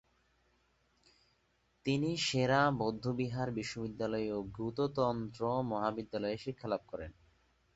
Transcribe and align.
তিনি 1.85 2.09
সে-রা 2.17 2.61
বৌদ্ধবিহার 2.79 3.49
বিশ্ববিদ্যালয়ে 3.51 4.29
ও 4.31 4.39
গ্যুতো 4.51 4.85
তন্ত্র 4.97 5.41
মহাবিদ্যালয়ে 5.71 6.37
শিক্ষালাভ 6.37 6.81
করেন। 6.87 7.11